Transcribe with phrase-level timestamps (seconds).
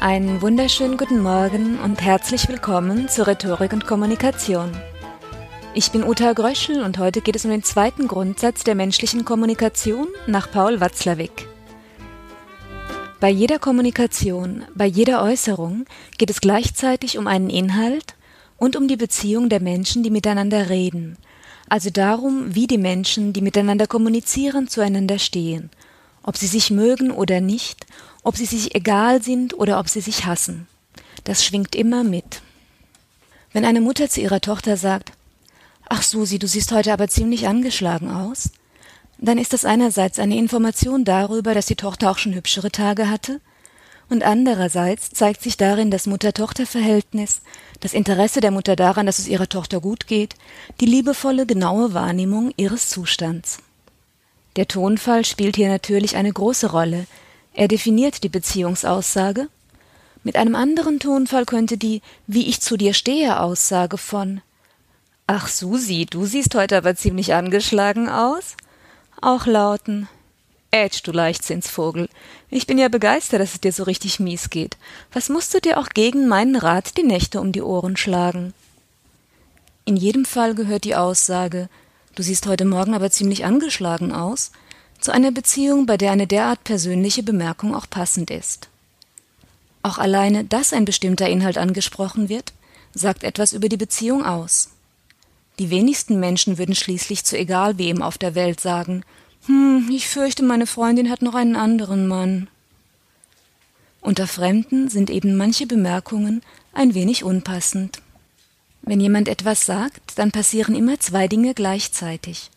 [0.00, 4.72] Einen wunderschönen guten Morgen und herzlich willkommen zu Rhetorik und Kommunikation.
[5.74, 10.08] Ich bin Uta Gröschel und heute geht es um den zweiten Grundsatz der menschlichen Kommunikation
[10.26, 11.46] nach Paul Watzlawick.
[13.20, 15.84] Bei jeder Kommunikation, bei jeder Äußerung
[16.16, 18.14] geht es gleichzeitig um einen Inhalt
[18.56, 21.18] und um die Beziehung der Menschen, die miteinander reden,
[21.68, 25.68] also darum, wie die Menschen, die miteinander kommunizieren, zueinander stehen,
[26.22, 27.86] ob sie sich mögen oder nicht,
[28.22, 30.66] ob sie sich egal sind oder ob sie sich hassen.
[31.24, 32.42] Das schwingt immer mit.
[33.52, 35.12] Wenn eine Mutter zu ihrer Tochter sagt,
[35.88, 38.50] Ach Susi, du siehst heute aber ziemlich angeschlagen aus,
[39.18, 43.40] dann ist das einerseits eine Information darüber, dass die Tochter auch schon hübschere Tage hatte,
[44.08, 47.42] und andererseits zeigt sich darin das Mutter-Tochter-Verhältnis,
[47.78, 50.34] das Interesse der Mutter daran, dass es ihrer Tochter gut geht,
[50.80, 53.58] die liebevolle, genaue Wahrnehmung ihres Zustands.
[54.56, 57.06] Der Tonfall spielt hier natürlich eine große Rolle.
[57.54, 59.48] Er definiert die Beziehungsaussage.
[60.22, 64.40] Mit einem anderen Tonfall könnte die Wie ich zu dir stehe Aussage von
[65.26, 68.56] Ach Susi, du siehst heute aber ziemlich angeschlagen aus
[69.20, 70.08] auch lauten
[70.70, 72.08] Ätsch, du Leichtsinnsvogel.
[72.48, 74.76] Ich bin ja begeistert, dass es dir so richtig mies geht.
[75.12, 78.54] Was musst du dir auch gegen meinen Rat die Nächte um die Ohren schlagen?
[79.84, 81.68] In jedem Fall gehört die Aussage,
[82.14, 84.52] du siehst heute Morgen aber ziemlich angeschlagen aus,
[85.00, 88.68] zu einer Beziehung, bei der eine derart persönliche Bemerkung auch passend ist.
[89.82, 92.52] Auch alleine, dass ein bestimmter Inhalt angesprochen wird,
[92.94, 94.70] sagt etwas über die Beziehung aus.
[95.58, 99.04] Die wenigsten Menschen würden schließlich zu egal wem auf der Welt sagen,
[99.46, 102.48] hm, ich fürchte, meine Freundin hat noch einen anderen Mann.
[104.00, 108.00] Unter Fremden sind eben manche Bemerkungen ein wenig unpassend.
[108.82, 112.50] Wenn jemand etwas sagt, dann passieren immer zwei Dinge gleichzeitig.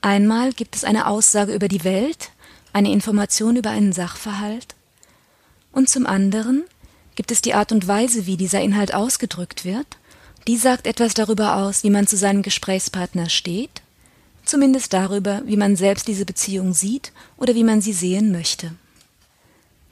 [0.00, 2.30] Einmal gibt es eine Aussage über die Welt,
[2.72, 4.74] eine Information über einen Sachverhalt,
[5.72, 6.64] und zum anderen
[7.14, 9.86] gibt es die Art und Weise, wie dieser Inhalt ausgedrückt wird,
[10.46, 13.82] die sagt etwas darüber aus, wie man zu seinem Gesprächspartner steht,
[14.44, 18.72] zumindest darüber, wie man selbst diese Beziehung sieht oder wie man sie sehen möchte.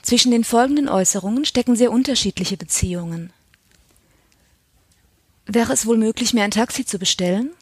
[0.03, 3.30] Zwischen den folgenden Äußerungen stecken sehr unterschiedliche Beziehungen.
[5.50, 7.53] Wäre es wohl möglich, mir ein Taxi zu bestellen?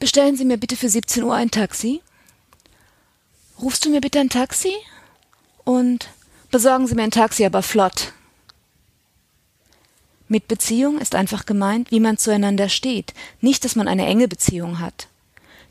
[0.00, 2.00] Bestellen Sie mir bitte für 17 Uhr ein Taxi?
[3.60, 4.72] Rufst du mir bitte ein Taxi?
[5.64, 6.08] Und
[6.50, 8.14] besorgen Sie mir ein Taxi, aber flott.
[10.26, 14.80] Mit Beziehung ist einfach gemeint, wie man zueinander steht, nicht, dass man eine enge Beziehung
[14.80, 15.08] hat.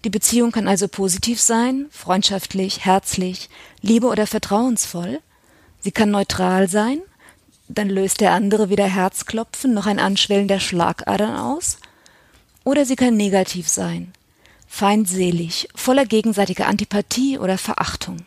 [0.03, 3.49] Die Beziehung kann also positiv sein, freundschaftlich, herzlich,
[3.81, 5.21] liebe oder vertrauensvoll.
[5.79, 7.01] Sie kann neutral sein,
[7.77, 11.77] dann löst der andere weder Herzklopfen noch ein Anschwellen der Schlagadern aus.
[12.63, 14.13] Oder sie kann negativ sein,
[14.67, 18.25] feindselig, voller gegenseitiger Antipathie oder Verachtung.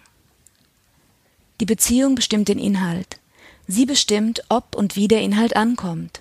[1.60, 3.18] Die Beziehung bestimmt den Inhalt.
[3.66, 6.20] Sie bestimmt, ob und wie der Inhalt ankommt.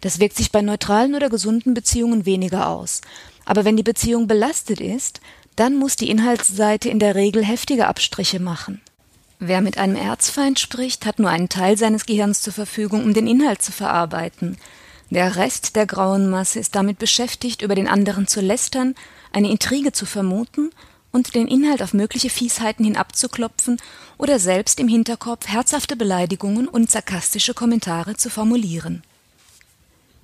[0.00, 3.00] Das wirkt sich bei neutralen oder gesunden Beziehungen weniger aus.
[3.44, 5.20] Aber wenn die Beziehung belastet ist,
[5.56, 8.80] dann muss die Inhaltsseite in der Regel heftige Abstriche machen.
[9.38, 13.26] Wer mit einem Erzfeind spricht, hat nur einen Teil seines Gehirns zur Verfügung, um den
[13.26, 14.56] Inhalt zu verarbeiten.
[15.10, 18.94] Der Rest der grauen Masse ist damit beschäftigt, über den anderen zu lästern,
[19.32, 20.70] eine Intrige zu vermuten
[21.12, 23.78] und den Inhalt auf mögliche Fiesheiten hin abzuklopfen
[24.18, 29.02] oder selbst im Hinterkopf herzhafte Beleidigungen und sarkastische Kommentare zu formulieren.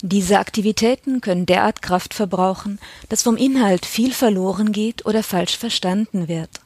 [0.03, 2.78] Diese Aktivitäten können derart Kraft verbrauchen,
[3.09, 6.60] dass vom Inhalt viel verloren geht oder falsch verstanden wird.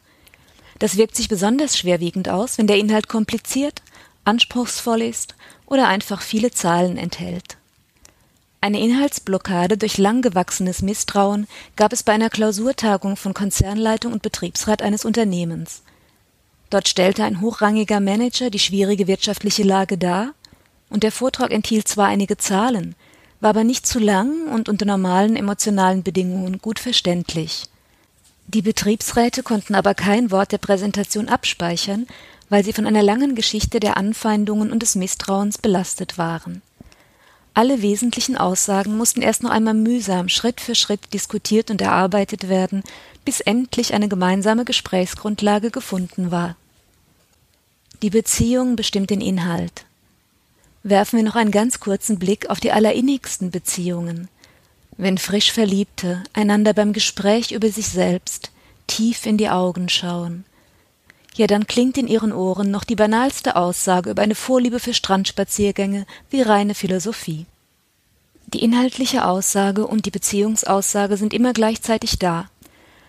[0.79, 3.83] Das wirkt sich besonders schwerwiegend aus, wenn der Inhalt kompliziert,
[4.25, 5.35] anspruchsvoll ist
[5.67, 7.57] oder einfach viele Zahlen enthält.
[8.61, 11.47] Eine Inhaltsblockade durch lang gewachsenes Misstrauen
[11.77, 15.83] gab es bei einer Klausurtagung von Konzernleitung und Betriebsrat eines Unternehmens.
[16.71, 20.33] Dort stellte ein hochrangiger Manager die schwierige wirtschaftliche Lage dar,
[20.89, 22.95] und der Vortrag enthielt zwar einige Zahlen,
[23.41, 27.65] war aber nicht zu lang und unter normalen emotionalen Bedingungen gut verständlich.
[28.47, 32.07] Die Betriebsräte konnten aber kein Wort der Präsentation abspeichern,
[32.49, 36.63] weil sie von einer langen Geschichte der Anfeindungen und des Misstrauens belastet waren.
[37.55, 42.83] Alle wesentlichen Aussagen mussten erst noch einmal mühsam Schritt für Schritt diskutiert und erarbeitet werden,
[43.25, 46.57] bis endlich eine gemeinsame Gesprächsgrundlage gefunden war.
[48.03, 49.85] Die Beziehung bestimmt den Inhalt.
[50.83, 54.29] Werfen wir noch einen ganz kurzen Blick auf die allerinnigsten Beziehungen.
[54.97, 58.51] Wenn frisch Verliebte einander beim Gespräch über sich selbst
[58.87, 60.45] tief in die Augen schauen,
[61.35, 66.07] ja, dann klingt in ihren Ohren noch die banalste Aussage über eine Vorliebe für Strandspaziergänge
[66.31, 67.47] wie reine Philosophie.
[68.47, 72.49] Die inhaltliche Aussage und die Beziehungsaussage sind immer gleichzeitig da,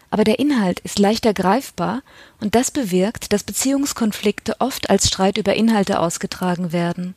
[0.10, 2.02] aber der Inhalt ist leichter greifbar
[2.42, 7.14] und das bewirkt, dass Beziehungskonflikte oft als Streit über Inhalte ausgetragen werden.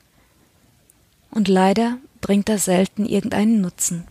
[1.30, 4.04] Und leider bringt das selten irgendeinen Nutzen.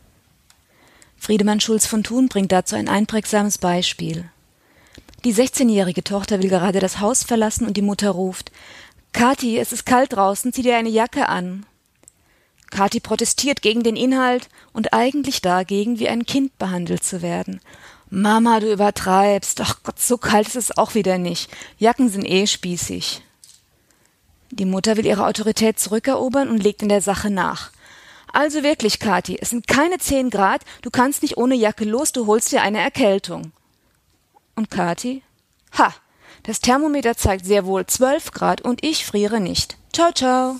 [1.28, 4.30] Friedemann Schulz von Thun bringt dazu ein einprägsames Beispiel.
[5.26, 8.50] Die 16-jährige Tochter will gerade das Haus verlassen und die Mutter ruft
[9.12, 11.66] Kathi, es ist kalt draußen, zieh dir eine Jacke an.
[12.72, 17.60] Kathi protestiert gegen den Inhalt und eigentlich dagegen, wie ein Kind behandelt zu werden.
[18.10, 19.60] Mama, du übertreibst.
[19.60, 21.50] Ach Gott, so kalt ist es auch wieder nicht.
[21.78, 23.22] Jacken sind eh spießig.
[24.52, 27.72] Die Mutter will ihre Autorität zurückerobern und legt in der Sache nach.
[28.38, 32.28] Also wirklich, Kathi, es sind keine zehn Grad, du kannst nicht ohne Jacke los, du
[32.28, 33.52] holst dir eine Erkältung.
[34.56, 35.24] Und Kathi?
[35.76, 35.92] Ha,
[36.44, 39.78] das Thermometer zeigt sehr wohl zwölf Grad und ich friere nicht.
[39.92, 40.58] Ciao, ciao.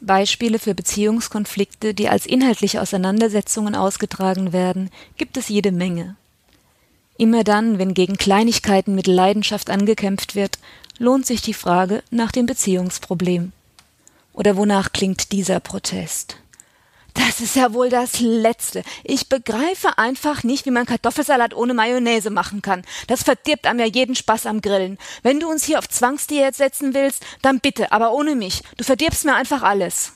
[0.00, 6.16] Beispiele für Beziehungskonflikte, die als inhaltliche Auseinandersetzungen ausgetragen werden, gibt es jede Menge.
[7.16, 10.58] Immer dann, wenn gegen Kleinigkeiten mit Leidenschaft angekämpft wird,
[10.98, 13.52] lohnt sich die Frage nach dem Beziehungsproblem.
[14.32, 16.36] Oder wonach klingt dieser Protest?
[17.14, 18.82] Das ist ja wohl das Letzte.
[19.02, 22.82] Ich begreife einfach nicht, wie man Kartoffelsalat ohne Mayonnaise machen kann.
[23.08, 24.98] Das verdirbt einem ja jeden Spaß am Grillen.
[25.22, 28.62] Wenn du uns hier auf Zwangsdiät setzen willst, dann bitte, aber ohne mich.
[28.76, 30.12] Du verdirbst mir einfach alles.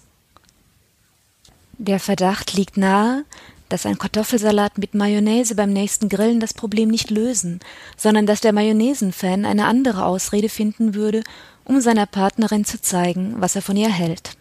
[1.79, 3.25] Der Verdacht liegt nahe,
[3.69, 7.59] dass ein Kartoffelsalat mit Mayonnaise beim nächsten Grillen das Problem nicht lösen,
[7.97, 11.25] sondern dass der Mayonnaisenfan eine andere Ausrede finden würde,
[11.65, 14.37] um seiner Partnerin zu zeigen, was er von ihr hält.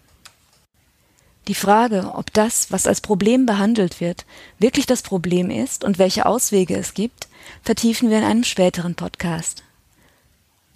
[1.48, 4.26] Die Frage, ob das, was als Problem behandelt wird,
[4.60, 7.28] wirklich das Problem ist und welche Auswege es gibt,
[7.62, 9.64] vertiefen wir in einem späteren Podcast.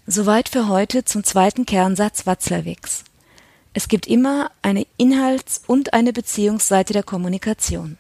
[0.05, 3.03] Soweit für heute zum zweiten Kernsatz Watzlawicks.
[3.73, 7.97] Es gibt immer eine Inhalts- und eine Beziehungsseite der Kommunikation.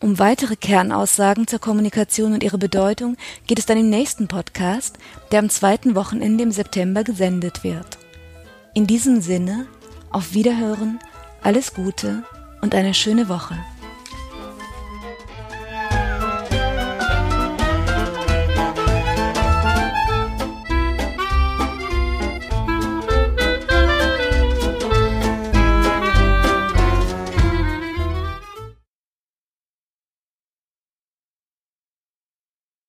[0.00, 3.16] Um weitere Kernaussagen zur Kommunikation und ihre Bedeutung
[3.48, 4.96] geht es dann im nächsten Podcast,
[5.32, 7.98] der am zweiten Wochenende im September gesendet wird.
[8.74, 9.66] In diesem Sinne
[10.12, 11.00] auf Wiederhören,
[11.42, 12.22] alles Gute
[12.60, 13.58] und eine schöne Woche.